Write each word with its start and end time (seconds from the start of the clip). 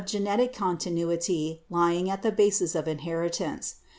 genetic 0.07 0.51
continuity 0.51 1.61
lying 1.69 2.09
at 2.09 2.23
the 2.23 2.31
basis 2.31 2.73
of 2.73 2.87
inheritance. 2.87 3.75